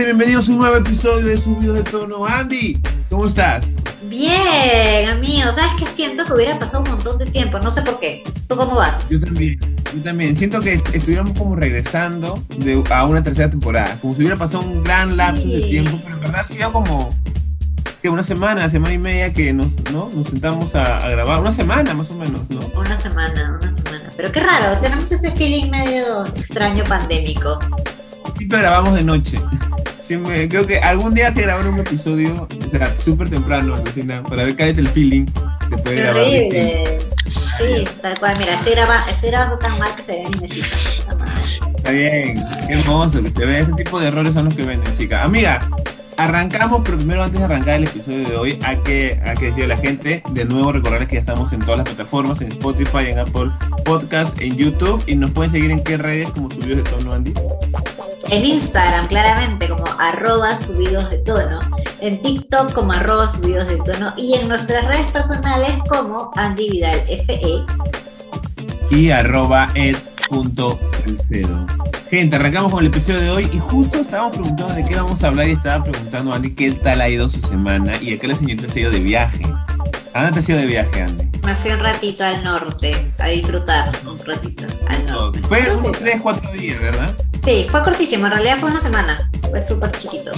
[0.00, 0.04] gente?
[0.04, 2.26] Bienvenidos a un nuevo episodio de Subido de Tono.
[2.26, 3.66] Andy, ¿cómo estás?
[4.04, 5.52] Bien, amigo.
[5.52, 5.86] ¿Sabes qué?
[5.86, 7.58] Siento que hubiera pasado un montón de tiempo.
[7.58, 8.24] No sé por qué.
[8.48, 9.08] ¿Tú cómo vas?
[9.08, 9.58] Yo también.
[9.94, 10.36] Yo también.
[10.36, 13.96] Siento que estuviéramos como regresando de, a una tercera temporada.
[14.00, 15.98] Como si hubiera pasado un gran lapso de tiempo.
[16.02, 17.10] Pero en verdad ha sido como
[18.02, 20.08] que una semana, semana y media que nos, ¿no?
[20.14, 21.40] nos sentamos a, grabar.
[21.40, 22.60] Una semana más o menos, ¿no?
[22.78, 24.10] Una semana, una semana.
[24.16, 24.78] Pero qué raro.
[24.80, 27.58] Tenemos ese feeling medio extraño pandémico.
[28.36, 29.38] Siempre grabamos de noche.
[30.18, 33.76] Creo que algún día te grabar un episodio, o sea, súper temprano,
[34.28, 35.26] para ver cállate el feeling.
[35.68, 38.34] Te puede grabar Sí, tal cual.
[38.38, 38.72] Mira, estoy,
[39.08, 40.66] estoy grabando tan mal que se ve mi mesita.
[41.76, 43.60] Está bien, qué hermoso que te ve.
[43.60, 45.22] Ese tipo de errores son los que venden, chica.
[45.22, 45.60] Amiga,
[46.16, 49.64] arrancamos, pero primero antes de arrancar el episodio de hoy, hay que, hay que decirle
[49.72, 53.10] a la gente, de nuevo recordarles que ya estamos en todas las plataformas, en Spotify,
[53.10, 53.52] en Apple
[53.84, 57.32] Podcast, en YouTube, y nos pueden seguir en qué redes como subidos de tono, Andy.
[58.30, 61.58] En Instagram, claramente, como arroba subidos de tono.
[62.00, 64.12] En TikTok como arroba subidos de tono.
[64.16, 67.64] Y en nuestras redes personales como Andy Vidal FE.
[68.92, 71.66] Y arroba ed.cero.
[72.08, 75.26] Gente, arrancamos con el episodio de hoy y justo estábamos preguntando de qué vamos a
[75.26, 78.36] hablar y estaba preguntando a Andy qué tal ha ido su semana y acá la
[78.36, 79.44] señorita se ha ido de viaje.
[80.14, 81.24] ¿A dónde te has ido de viaje, Andy?
[81.44, 85.40] Me fui un ratito al norte, a disfrutar un ratito al norte.
[85.48, 87.12] Fue unos 3, 4 días, ¿verdad?
[87.44, 90.32] Sí, fue cortísimo, en realidad fue una semana, fue súper chiquito.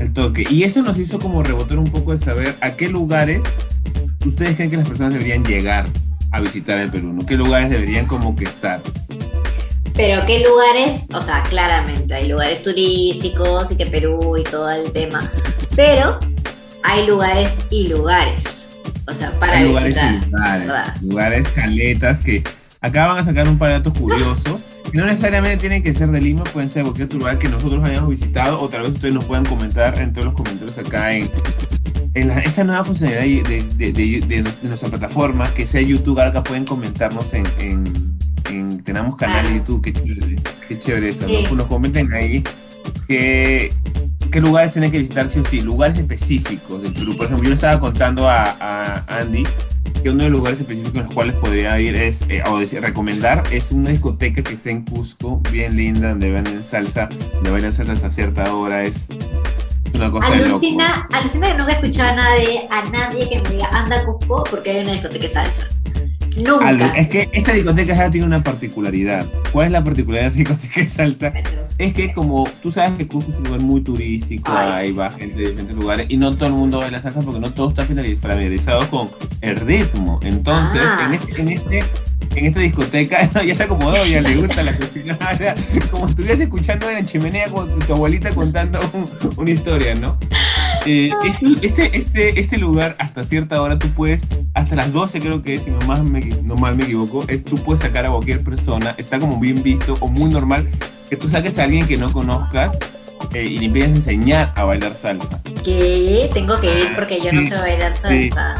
[0.00, 0.46] El toque.
[0.48, 3.40] Y eso nos hizo como rebotar un poco de saber a qué lugares
[4.26, 5.86] ustedes creen que las personas deberían llegar
[6.30, 7.26] a visitar el Perú, ¿no?
[7.26, 8.80] ¿Qué lugares deberían como que estar?
[9.94, 14.90] Pero qué lugares, o sea, claramente hay lugares turísticos y que Perú y todo el
[14.92, 15.30] tema,
[15.76, 16.18] pero
[16.82, 18.66] hay lugares y lugares,
[19.06, 20.14] o sea, para hay visitar.
[20.14, 22.42] Lugares, lugares, lugares, caletas que
[22.80, 24.60] acá van a sacar un par de datos curiosos
[24.92, 27.82] no necesariamente tienen que ser de Lima, pueden ser de cualquier otro lugar que nosotros
[27.84, 31.30] hayamos visitado o tal vez ustedes nos puedan comentar en todos los comentarios acá en,
[32.14, 38.82] en esta nueva funcionalidad de, nuestra plataforma, que sea YouTube, ahora pueden comentarnos en, en,
[38.82, 40.36] tenemos canal de YouTube, qué chévere,
[40.68, 41.56] qué chévere eso, ¿no?
[41.56, 42.44] nos comenten ahí
[44.32, 47.16] qué lugares tienen que visitar sí o sí, lugares específicos del Perú.
[47.16, 49.44] Por ejemplo, yo le estaba contando a, a Andy
[50.02, 52.80] que uno de los lugares específicos en los cuales podría ir es, eh, o decir,
[52.80, 57.72] recomendar, es una discoteca que está en Cusco, bien linda, donde venden salsa, donde bailan
[57.72, 59.06] salsa hasta cierta hora, es
[59.94, 61.16] una cosa alucina, de locos.
[61.18, 64.44] Alucina que nunca he escuchado a nadie, a nadie que me diga, anda a Cusco
[64.50, 65.68] porque hay una discoteca de salsa.
[66.36, 66.94] Nunca.
[66.96, 69.26] es que esta discoteca ya tiene una particularidad.
[69.52, 71.32] ¿Cuál es la particularidad de esta discoteca de salsa?
[71.82, 75.34] Es que como tú sabes que Cusco es un lugar muy turístico, hay va gente
[75.34, 78.88] de diferentes lugares y no todo el mundo baila salsa porque no todo está familiarizado
[78.88, 79.10] con
[79.40, 80.20] el ritmo.
[80.22, 81.06] Entonces, ah.
[81.08, 81.82] en, este, en, este,
[82.36, 85.18] en esta discoteca ya se acomodó, ya le gusta la cocina.
[85.90, 88.78] Como estuvieras escuchando en la chimenea con tu abuelita contando
[89.36, 90.16] una historia, ¿no?
[90.86, 91.10] Eh,
[91.62, 94.22] este, este, este lugar, hasta cierta hora, tú puedes,
[94.54, 97.42] hasta las 12 creo que es, si no, más me, no mal me equivoco, es
[97.42, 100.68] tú puedes sacar a cualquier persona, está como bien visto o muy normal
[101.12, 102.72] que tú saques a alguien que no conozcas
[103.34, 105.42] eh, y le empieces a enseñar a bailar salsa.
[105.62, 106.30] ¿Qué?
[106.32, 108.54] Tengo que ir porque yo no sé bailar salsa.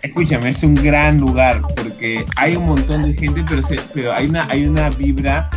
[0.00, 3.60] Escúchame, es un gran lugar porque hay un montón de gente, pero,
[3.92, 5.50] pero hay, una, hay una vibra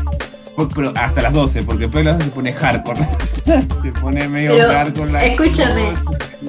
[0.76, 3.00] pero hasta las 12, porque después de las 12 se pone hardcore.
[3.82, 5.10] se pone medio hardcore.
[5.10, 5.94] La escúchame,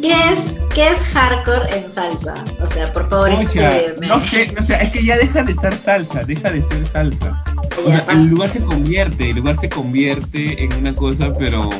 [0.00, 2.44] ¿qué es, ¿qué es hardcore en salsa?
[2.60, 4.08] O sea, por favor, escríbeme.
[4.08, 7.44] No, que, o sea, es que ya deja de estar salsa, deja de ser salsa.
[7.84, 11.70] O sea, el lugar se convierte, el lugar se convierte en una cosa, pero.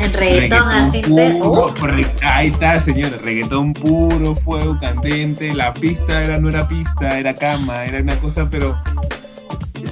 [0.00, 1.74] En reggaetón, así puro,
[2.22, 7.84] Ahí está, señor, reggaetón puro, fuego candente, la pista era, no era pista, era cama,
[7.84, 8.76] era una cosa, pero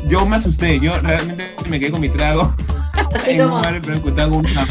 [0.09, 2.55] yo me asusté, yo realmente me quedé con mi trago.
[3.15, 3.61] Así como...
[3.61, 4.67] Madre, pero con una.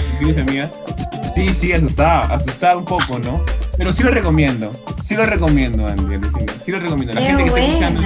[1.34, 3.42] Sí, sí, asustaba, asustaba un poco, ¿no?
[3.78, 4.70] Pero sí lo recomiendo,
[5.04, 6.20] sí lo recomiendo, Andy,
[6.64, 7.14] sí lo recomiendo.
[7.14, 8.02] La gente que está escuchando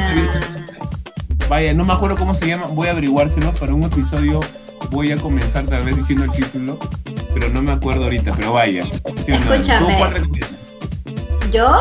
[1.50, 4.40] vaya, no me acuerdo cómo se llama, voy a averiguárselo para un episodio.
[4.92, 6.78] Voy a comenzar tal vez diciendo el título,
[7.34, 8.86] pero no me acuerdo ahorita, pero vaya.
[9.26, 9.98] ¿sí Escúchame.
[11.52, 11.72] Yo,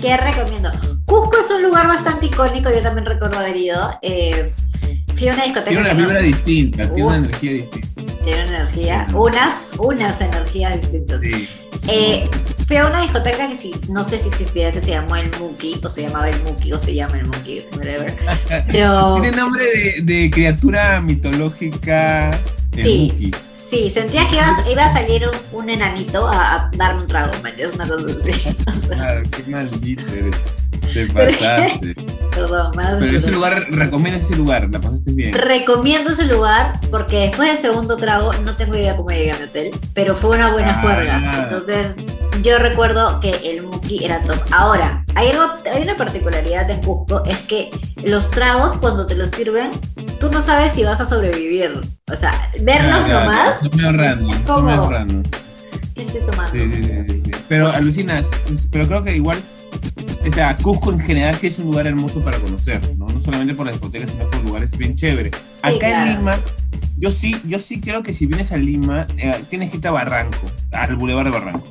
[0.00, 0.70] ¿qué recomiendo?
[1.04, 3.90] Cusco es un lugar bastante icónico, yo también recuerdo haber ido.
[4.02, 4.52] Eh,
[5.16, 5.70] fui a una discoteca.
[5.70, 8.12] Tiene una vibra distinta, tiene una energía distinta.
[8.24, 11.20] Tiene una energía, unas, unas energías distintas.
[11.20, 11.48] Sí.
[11.88, 12.30] Eh,
[12.66, 15.80] fui a una discoteca que sí, no sé si existía, que se llamó El Muki,
[15.84, 18.14] o se llamaba El Muki, o se llama El Muki, whatever.
[18.72, 19.20] Pero...
[19.20, 22.30] Tiene nombre de, de criatura mitológica.
[22.72, 23.12] El sí.
[23.12, 23.32] Muki.
[23.68, 24.36] Sí, sentía que
[24.70, 27.74] iba, a salir un, enanito a, darme un trago, ¿me entiendes?
[27.74, 28.56] Una cosa así.
[28.96, 30.36] Claro, qué maldito eres.
[30.94, 31.94] Te pasaste.
[32.30, 32.72] perdón.
[33.00, 35.34] Pero ese lugar, recomiendas ese lugar, la pasaste bien.
[35.34, 39.42] Recomiendo ese lugar porque después del segundo trago, no tengo idea cómo llegué a mi
[39.44, 41.42] hotel, pero fue una buena Ah, juerga.
[41.44, 41.88] Entonces,
[42.42, 44.38] yo recuerdo que el Muki era top.
[44.50, 47.70] Ahora, hay, algo, hay una particularidad en Cusco, es que
[48.04, 49.70] los tragos, cuando te los sirven,
[50.20, 51.80] tú no sabes si vas a sobrevivir.
[52.12, 53.58] O sea, verlos nomás,
[54.46, 54.62] ¿Cómo?
[54.62, 55.22] medio random.
[55.94, 56.52] ¿qué estoy tomando?
[56.52, 57.30] Sí, sí, sí.
[57.48, 58.26] Pero alucinas,
[58.70, 59.38] pero creo que igual,
[60.28, 63.06] o sea, Cusco en general sí es un lugar hermoso para conocer, ¿no?
[63.06, 65.32] No solamente por las discotecas, sino por lugares bien chéveres.
[65.62, 66.10] Acá claro.
[66.10, 66.36] en Lima,
[66.98, 69.92] yo sí, yo sí creo que si vienes a Lima, eh, tienes que irte a
[69.92, 71.66] Barranco, al Boulevard de Barranco.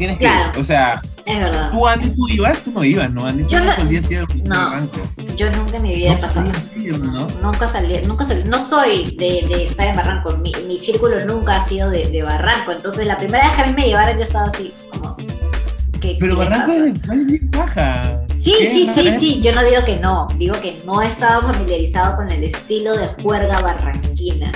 [0.00, 0.58] Tienes que, Claro.
[0.58, 1.70] o sea, Es verdad.
[1.70, 3.30] tú Andy, tú ibas, tú no ibas, ¿no?
[3.30, 4.88] Tú Yo no solías ir al no.
[5.36, 6.50] Yo nunca en mi vida he No pasado.
[6.76, 7.28] ir, ¿no?
[7.42, 11.56] Nunca salí, nunca salí, no soy de, de estar en Barranco, mi, mi círculo nunca
[11.56, 14.24] ha sido de, de Barranco, entonces la primera vez que a mí me llevaron yo
[14.24, 15.16] estaba así como...
[16.00, 18.22] ¿qué- Pero qué Barranco es, es bien baja.
[18.38, 22.30] Sí, sí, sí, sí, yo no digo que no, digo que no estaba familiarizado con
[22.30, 24.50] el estilo de juerga barranquina.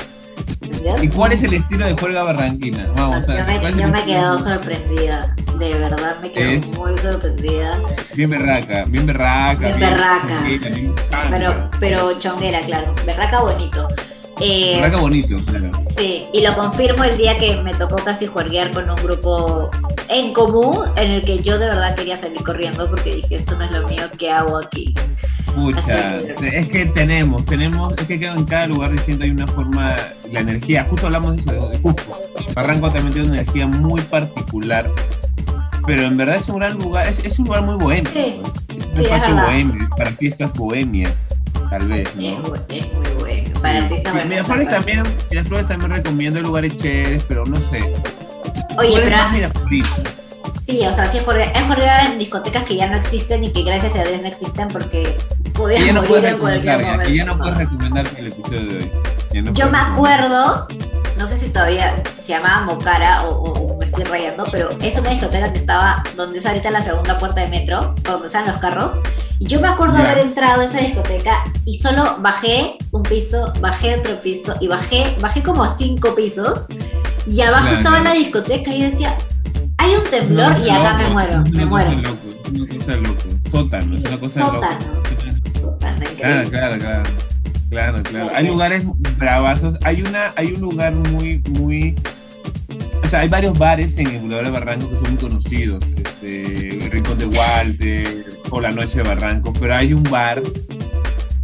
[1.03, 2.87] ¿Y cuál es el estilo de juerga barranquina?
[2.97, 3.47] Vamos a yo ver.
[3.47, 4.21] me, ¿cuál es yo me estilo?
[4.21, 6.67] quedo sorprendida, de verdad me quedo ¿Es?
[6.79, 7.79] muy sorprendida.
[8.15, 9.69] Bien berraca, bien berraca.
[9.69, 10.29] Bien berraca.
[10.29, 11.31] chonguera, bien pántica.
[11.31, 13.89] Pero, pero chonguera, claro, berraca bonito.
[14.41, 15.71] Eh, Berraca bonito, claro.
[15.97, 19.71] Sí, y lo confirmo el día que me tocó casi juerguear con un grupo
[20.09, 23.65] en común en el que yo de verdad quería salir corriendo porque dije, esto no
[23.65, 24.93] es lo mío, ¿qué hago aquí?
[25.55, 29.95] Pucha, es que tenemos, tenemos, es que en cada lugar distinto hay una forma,
[30.33, 32.19] la energía, justo hablamos de eso, de Cusco.
[32.55, 34.91] Barranco también tiene una energía muy particular,
[35.87, 38.11] pero en verdad es un gran lugar, es, es un lugar muy bohemio.
[38.13, 38.19] Sí.
[38.21, 39.47] Es un sí, es espacio verdad.
[39.47, 41.15] bohemio, para fiestas bohemias,
[41.71, 42.55] tal vez, Es, ¿no?
[42.69, 43.61] es muy bueno.
[43.61, 43.95] Para Sí.
[44.05, 47.81] Y me Miraflores también, Miraflores también recomiendo lugares chéveres, pero no sé.
[48.77, 49.53] Oye, ¿Cuál es pero
[50.67, 53.53] sí, o sea, sí es juerga, es juerga en discotecas que ya no existen y
[53.53, 55.03] que gracias a Dios no existen porque
[55.44, 57.11] Que podías ya no morir en cualquier momento.
[57.13, 57.43] ya no ¿no?
[57.43, 58.77] puedes recomendar el episodio de
[59.33, 59.43] hoy.
[59.43, 60.69] No Yo me acuerdo,
[61.19, 65.53] no sé si todavía se llamaba Mocara o, me estoy rayando, pero es una discoteca
[65.53, 68.93] que estaba donde es ahorita la segunda puerta de metro, donde están los carros.
[69.41, 70.13] Y yo me acuerdo Ya.
[70.13, 71.33] haber entrado a esa discoteca
[71.65, 76.69] y solo bajé un piso, bajé otro piso y bajé, bajé como cinco pisos
[77.27, 79.13] y abajo estaba la discoteca y yo decía,
[79.79, 81.91] hay un temblor Es y acá me loco, muero, me muero.
[81.93, 83.21] loco, es una cosa loco.
[83.51, 84.79] Sótano, es una cosa Sótano.
[86.17, 87.03] Claro, claro, claro.
[87.71, 88.31] Claro, claro.
[88.35, 88.85] Hay lugares
[89.19, 89.77] bravazos.
[89.85, 91.95] Hay una, hay un lugar muy, muy.
[93.03, 95.85] O sea, hay varios bares en el Boulevard de Barranco que son muy conocidos.
[95.97, 99.53] Este, el Rincón de Walter o La Noche de Barranco.
[99.59, 100.41] Pero hay un bar.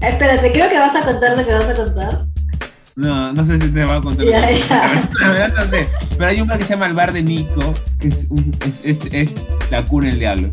[0.00, 2.26] Espérate, creo que vas a contar lo que vas a contar.
[2.96, 4.26] No, no sé si te va a contar.
[4.26, 5.08] Ya, ya.
[5.20, 5.87] La verdad no sé.
[6.17, 8.81] Pero hay un bar que se llama el Bar de Nico, que es, un- es,
[8.85, 9.31] es, es
[9.70, 10.49] la cuna del diablo.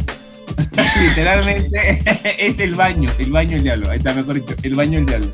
[1.01, 2.01] Literalmente
[2.47, 3.89] es el baño, el baño del diablo.
[3.89, 5.31] Ahí está, mejor dicho, el baño del diablo.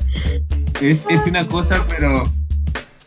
[0.80, 2.24] Es, es una cosa, pero.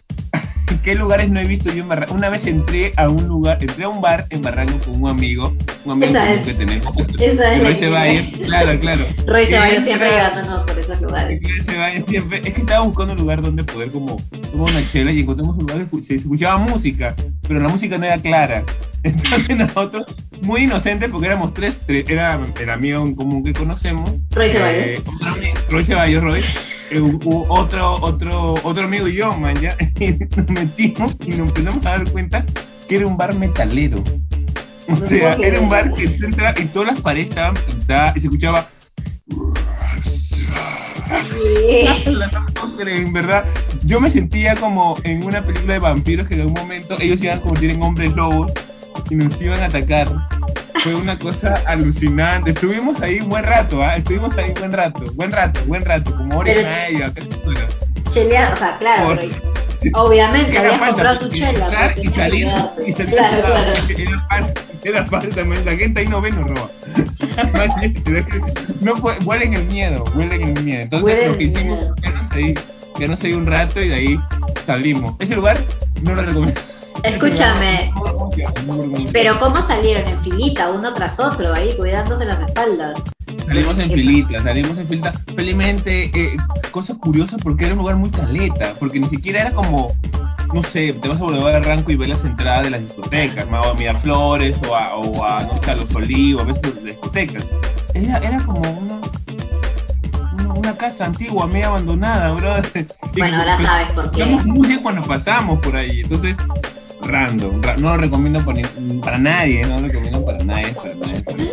[0.83, 2.13] ¿Qué lugares no he visto yo en Barranco?
[2.13, 5.55] Una vez entré a un lugar, entré a un bar en Barranco con un amigo,
[5.87, 6.45] un amigo Esa común es.
[6.45, 6.97] que tenemos.
[7.19, 9.05] Esa es Roy Ceballos, claro, claro.
[9.27, 11.41] Roy Ceballos siempre llevándonos por esos lugares.
[11.65, 12.41] Vaya siempre.
[12.45, 14.17] Es que estaba buscando un lugar donde poder como
[14.51, 17.15] tomar una chela y encontramos un lugar que se escuchaba música,
[17.47, 18.63] pero la música no era clara.
[19.03, 20.05] Entonces nosotros,
[20.41, 24.11] muy inocentes, porque éramos tres, tres- era el amigo en común que conocemos.
[24.31, 24.85] Roy Ceballos.
[24.85, 25.35] eh, otro
[25.69, 26.41] Roy Ceballos, Roy.
[26.91, 27.01] eh,
[27.49, 29.75] otro, otro, otro amigo y yo, man, ya.
[29.99, 32.45] Y nos metimos y nos empezamos a dar cuenta
[32.87, 34.03] que era un bar metalero.
[34.89, 38.21] O sea, era un bar que tú entrabas y todas las paredes estaban pintadas y
[38.21, 38.67] se escuchaba
[42.79, 43.45] en verdad,
[43.83, 47.25] yo me sentía como en una película de vampiros que en algún momento ellos se
[47.25, 48.51] iban a convertir en hombres lobos
[49.09, 50.09] y nos iban a atacar.
[50.83, 52.51] Fue una cosa alucinante.
[52.51, 53.97] Estuvimos ahí un buen rato, ¿ah?
[53.97, 57.11] Estuvimos ahí un buen rato, buen rato, buen rato, como hora y media.
[58.09, 59.19] Chelear, o sea, claro, Por-
[59.93, 61.93] obviamente habías comprado tu chela.
[62.01, 62.47] y salir,
[62.85, 63.73] y salir Claro, claro.
[63.89, 64.27] Era
[64.83, 66.69] era falta, la gente ahí no ve, no roba.
[68.81, 68.93] no
[69.25, 70.81] huelen el miedo, huelen el miedo.
[70.83, 71.95] Entonces Huelen lo que hicimos, miedo.
[71.95, 72.53] quedarnos ahí,
[72.95, 74.19] quedarnos ahí un rato y de ahí
[74.65, 75.15] salimos.
[75.19, 75.59] Ese lugar
[76.01, 76.61] no lo recomiendo.
[77.03, 77.93] Escúchame,
[79.13, 82.99] pero ¿cómo salieron en filita, uno tras otro, ahí cuidándose las espaldas?
[83.45, 85.13] Salimos en filita, salimos en filita.
[85.35, 86.37] Felizmente, eh,
[86.71, 89.93] cosa curiosa porque era un lugar muy caleta, porque ni siquiera era como,
[90.53, 93.49] no sé, te vas a Boulevard de Ranco y ves las entradas de las discotecas,
[93.49, 93.61] ¿no?
[93.61, 97.43] o a Miraflores, o a, o a, no sé, a Los Olivos, ves las discotecas.
[97.93, 99.01] Era, era como una,
[100.33, 102.53] una, una casa antigua, medio abandonada, bro.
[103.17, 104.25] Bueno, ahora sabes por qué.
[104.25, 106.35] Muy bien cuando pasamos por ahí, entonces,
[107.01, 110.93] random, ra- no lo recomiendo para, ni- para nadie, no lo recomiendo para nadie, para
[110.95, 111.51] nadie, para nadie.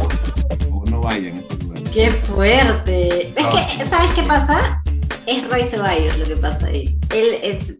[0.71, 1.83] O no vayan a ese lugar.
[1.85, 3.33] ¡Qué fuerte!
[3.35, 4.83] Es que, ¿sabes qué pasa?
[5.27, 6.99] Es Roy Ceballos lo que pasa ahí.
[7.15, 7.75] Él es,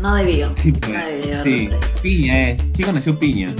[0.00, 0.52] no debió.
[0.56, 1.42] Sí, pues, no debió.
[1.44, 1.70] sí.
[2.02, 2.62] Piña es.
[2.76, 3.50] Sí conoció Piña.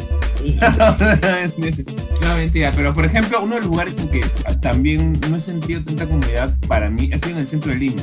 [0.45, 0.59] Sí.
[2.21, 2.73] no, mentira.
[2.75, 4.21] Pero, por ejemplo, uno de los lugares en que
[4.61, 8.03] también no he sentido tanta comunidad para mí ha sido en el centro de Lima.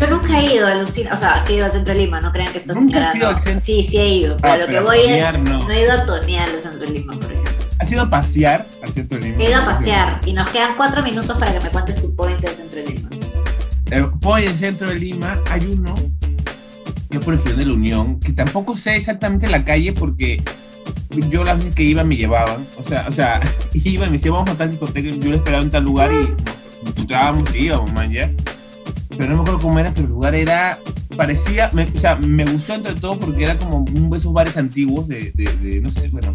[0.00, 2.20] Yo nunca he ido a Lucina, o sea, sí he ido al centro de Lima,
[2.22, 3.36] no crean que esto ¿Nunca has ido señalando.
[3.38, 3.60] al centro?
[3.60, 5.58] Sí, sí he ido, pero Ah, lo que voy es, no.
[5.64, 7.52] no he ido a tonear al centro de Lima, por ejemplo.
[7.78, 9.42] ¿Has ido a pasear al centro de Lima?
[9.44, 12.40] He ido a pasear y nos quedan cuatro minutos para que me cuentes tu point
[12.40, 13.08] del centro de Lima.
[13.90, 15.94] Eh, Por el centro de Lima hay uno
[17.10, 20.42] que es por el Girón de la Unión, que tampoco sé exactamente la calle porque
[21.28, 23.40] yo las veces que iba me llevaban, o sea, o sea,
[23.74, 26.88] iba y me decían, vamos a tal discoteca, yo lo esperaba en tal lugar y
[26.88, 28.30] encontrábamos y íbamos, man, ya.
[29.18, 30.78] Pero no me acuerdo cómo era, pero el lugar era,
[31.16, 34.56] parecía, me- o sea, me gustó entre todo porque era como un de esos bares
[34.56, 36.34] antiguos de, de, de, no sé, bueno,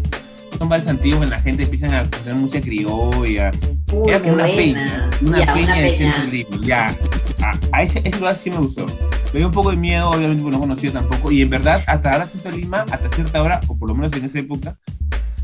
[0.58, 3.50] son bares antiguos en la gente empiezan a escuchar música criolla,
[3.92, 4.56] Uy, era como una buena.
[4.56, 6.12] peña, una Ya, peña una de peña.
[6.12, 6.96] centro Lima, ya.
[7.42, 8.86] A, a ese, ese lugar sí me gustó.
[9.32, 11.30] Me dio un poco de miedo, obviamente, porque no conocía tampoco.
[11.30, 14.24] Y en verdad, hasta ahora centro Lima, hasta cierta hora, o por lo menos en
[14.24, 14.76] esa época,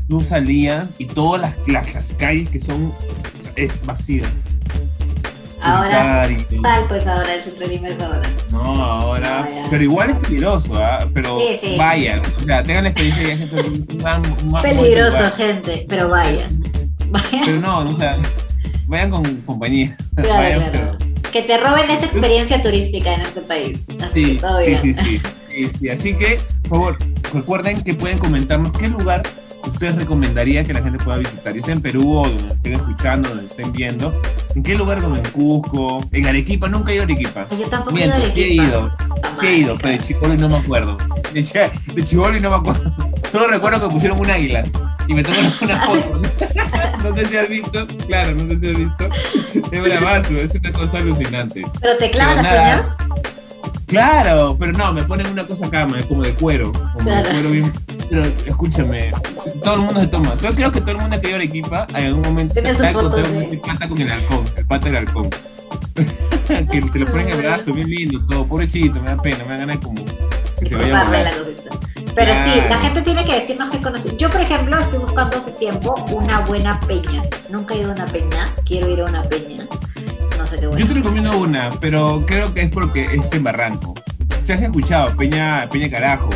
[0.07, 2.93] tú salías y todas las, las, las calles que son
[3.55, 4.29] es vacías.
[5.61, 6.27] Ahora,
[6.61, 8.21] sal pues ahora, el centro de Lima es ahora.
[8.51, 9.47] No, ahora.
[9.49, 9.67] No, ya.
[9.69, 10.99] pero igual es peligroso, ¿ah?
[11.13, 11.75] Pero Sí, sí.
[11.77, 12.21] vayan.
[12.41, 16.47] O sea, tengan la experiencia de centro de Peligroso, gente, pero vaya.
[17.09, 18.17] Vaya, Pero no, o sea,
[18.87, 19.95] vayan con compañía.
[20.15, 20.97] claro, Vayan, claro.
[21.33, 23.87] Que te roben esa experiencia turística en este país.
[24.01, 24.81] Así Sí, que todo sí, bien.
[24.83, 25.89] sí, sí, sí, sí.
[25.89, 26.97] Así que, por favor,
[27.33, 29.23] recuerden que pueden comentarnos qué lugar
[29.65, 31.53] ustedes recomendarían que la gente pueda visitar.
[31.55, 34.13] Ya sea en Perú o donde estén escuchando, donde estén viendo.
[34.55, 35.01] ¿En qué lugar?
[35.01, 36.69] Como en Cusco, en Arequipa.
[36.69, 37.47] Nunca he ido a Arequipa.
[37.49, 38.63] Yo tampoco he ido a sí he Arequipa.
[38.65, 38.97] ido.
[39.41, 40.97] Sí he ido, pero de chivolo no me acuerdo.
[41.33, 42.95] De, chi- de chivolo no me acuerdo.
[43.31, 44.63] Solo recuerdo que pusieron un águila
[45.07, 46.21] y me tomaron una foto.
[47.03, 47.87] No sé si has visto.
[48.07, 49.09] Claro, no sé si has visto.
[49.71, 51.63] Es bravazo, es una cosa alucinante.
[51.81, 52.97] ¿Pero te clavan las uñas?
[53.87, 56.71] Claro, pero no, me ponen una cosa acá, me- como de cuero.
[56.71, 57.27] Como Claro.
[57.27, 57.73] de cuero bien.
[58.09, 59.11] Pero escúchame,
[59.63, 60.33] todo el mundo se toma.
[60.41, 63.09] Yo creo que todo el mundo que ido a Arequipa, en algún momento se foto
[63.11, 65.29] contar de- pata con el halcón, el pata del halcón.
[66.71, 68.45] que te lo ponen en el brazo, bien lindo, todo.
[68.47, 70.03] Pobrecito, me da pena, me da ganas como
[70.59, 71.33] que se vaya a volar.
[72.15, 74.15] Pero sí, la gente tiene que decirnos qué conoce.
[74.17, 77.23] Yo, por ejemplo, estoy buscando hace tiempo una buena peña.
[77.49, 79.65] Nunca he ido a una peña, quiero ir a una peña.
[80.37, 80.87] No sé qué Yo bueno.
[80.87, 83.93] te recomiendo una, pero creo que es porque es en Barranco.
[84.45, 85.15] ¿Te has escuchado?
[85.15, 86.29] Peña, Peña Carajo.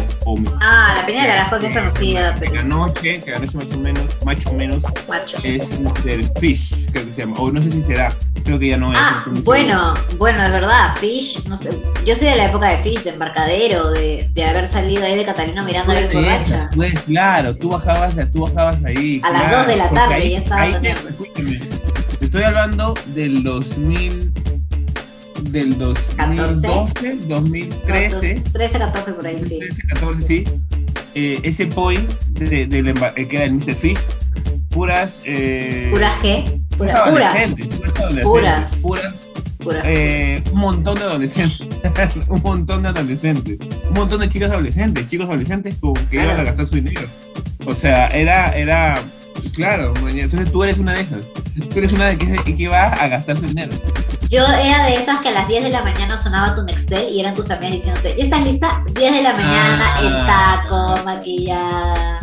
[0.62, 3.78] Ah, la peña de Carajo sí es conocida, Que pero anoche, que anoche más o
[3.78, 5.38] menos, más o menos, macho.
[5.44, 5.70] es
[6.04, 7.36] del Fish, creo que se llama.
[7.40, 8.14] O no sé si será.
[8.44, 9.00] Creo que ya no es.
[9.02, 11.70] Ah, no bueno, bueno, es verdad, Fish, no sé,
[12.06, 15.26] yo soy de la época de Fish, de embarcadero, de, de haber salido ahí de
[15.26, 16.22] Catalina Miranda seguro.
[16.22, 16.70] borracha.
[16.76, 19.20] Pues, claro, tú bajabas, tú bajabas ahí.
[19.24, 20.76] A las claro, dos de la tarde ahí- ya estaba ahí
[22.22, 24.34] estoy hablando del 2000,
[25.58, 28.44] del 2012, 2013.
[28.54, 29.60] 13, 14 por ahí, sí.
[29.60, 30.44] 13, 14, sí.
[31.16, 33.74] Eh, ese point de, del emba- eh, que era el Mr.
[33.76, 33.98] Fish,
[34.70, 35.20] puras.
[35.26, 38.24] Eh, Pura G, pura, puras, puras.
[38.24, 38.76] Puras.
[38.82, 39.14] puras,
[39.58, 39.82] puras.
[39.86, 41.68] eh, un montón de adolescentes.
[42.30, 43.58] un montón de adolescentes.
[43.90, 46.32] Un montón de chicas adolescentes, chicos adolescentes con que Claro.
[46.32, 47.02] iban a gastar su dinero.
[47.66, 48.52] O sea, era.
[48.56, 49.02] era
[49.56, 51.28] claro, entonces tú eres una de esas.
[51.70, 53.72] Tú eres una de que, que va a gastar su dinero.
[54.30, 57.22] Yo era de esas que a las 10 de la mañana sonaba tu Nextel y
[57.22, 58.84] eran tus amigas diciéndote, ¿ya estás lista?
[58.94, 60.02] 10 de la mañana, Ah.
[60.02, 62.20] el taco, maquillada.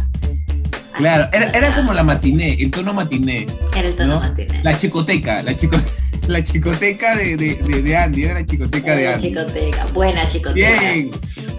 [0.98, 3.46] Claro, era, era como la matiné, el tono matiné.
[3.74, 4.20] Era el tono ¿no?
[4.20, 4.60] matiné.
[4.62, 5.76] La chicoteca, la, chico,
[6.28, 9.28] la chicoteca de, de, de, Andy, era la chicoteca de Andy.
[9.30, 10.54] chicoteca, buena chicoteca.
[10.80, 11.10] Bien.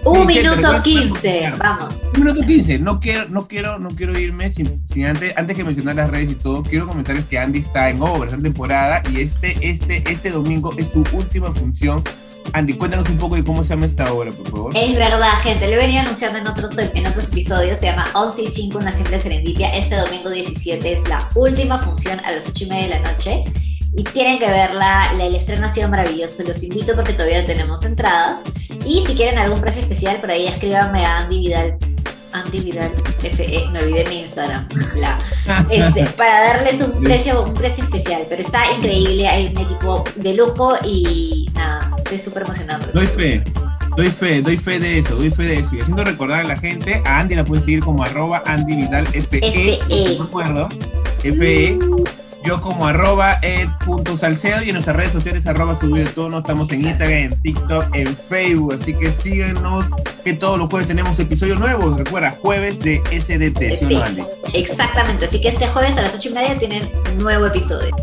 [0.06, 1.94] Un minuto 15, vamos.
[2.14, 2.78] Un minuto 15.
[2.78, 6.30] No quiero, no quiero, no quiero irme sin, sin antes, antes que mencionar las redes
[6.30, 6.62] y todo.
[6.62, 10.90] Quiero comentarles que Andy está en obras, en temporada y este, este, este domingo es
[10.90, 12.04] su última función.
[12.52, 14.76] Andy, cuéntanos un poco de cómo se llama esta obra, por favor.
[14.76, 18.42] Es verdad, gente, lo he venido anunciando en otros, en otros episodios, se llama 11
[18.42, 19.74] y 5, una simple serendipia.
[19.74, 23.44] Este domingo 17 es la última función a las 8 y media de la noche.
[23.96, 27.84] Y tienen que verla, la- el estreno ha sido maravilloso, los invito porque todavía tenemos
[27.84, 28.42] entradas.
[28.84, 31.76] Y si quieren algún precio especial, por ahí escríbanme a Andy Vidal,
[32.32, 32.90] Andy Vidal
[33.22, 35.18] FE, me olvidé mi Instagram, bla.
[35.70, 40.34] Este, para darles un precio, un precio especial, pero está increíble, hay un equipo de
[40.34, 42.80] lujo y nada, estoy súper emocionada.
[42.80, 43.42] por Doy fe,
[43.96, 45.74] doy fe, doy fe de eso, doy fe de eso.
[45.74, 49.06] Y haciendo recordar a la gente, a Andy la pueden seguir como arroba Andy Vidal
[49.06, 49.22] FE.
[49.40, 49.80] FE.
[50.18, 50.68] no me acuerdo.
[51.22, 51.78] FE.
[52.46, 56.38] Yo como arroba ed.salcedo y en nuestras redes sociales arroba subido tono.
[56.38, 58.74] Estamos en Instagram, en TikTok, en Facebook.
[58.74, 59.86] Así que síganos
[60.22, 61.98] que todos los jueves tenemos episodios nuevos.
[61.98, 64.22] Recuerda, jueves de SDT, ¿sí o no, Andy?
[64.54, 66.88] Exactamente, así que este jueves a las 8 y media tienen
[67.18, 67.96] nuevo episodio.